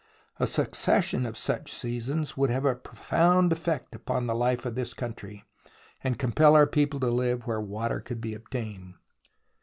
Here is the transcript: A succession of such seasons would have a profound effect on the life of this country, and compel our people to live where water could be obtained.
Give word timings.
A 0.39 0.47
succession 0.47 1.27
of 1.27 1.37
such 1.37 1.71
seasons 1.71 2.35
would 2.35 2.49
have 2.49 2.65
a 2.65 2.73
profound 2.73 3.51
effect 3.51 3.95
on 4.09 4.25
the 4.25 4.33
life 4.33 4.65
of 4.65 4.73
this 4.73 4.95
country, 4.95 5.43
and 6.03 6.17
compel 6.17 6.55
our 6.55 6.65
people 6.65 6.99
to 7.01 7.07
live 7.11 7.45
where 7.45 7.61
water 7.61 7.99
could 8.01 8.19
be 8.19 8.33
obtained. 8.33 8.95